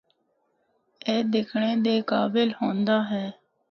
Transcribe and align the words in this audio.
اے 1.05 1.15
دکھنڑے 1.31 1.73
دے 1.85 1.95
قابل 2.11 2.47
ہوندا 2.59 2.97
ہے۔ 3.11 3.25